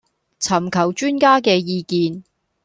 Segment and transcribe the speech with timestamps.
[0.39, 2.23] 尋求專家嘅意見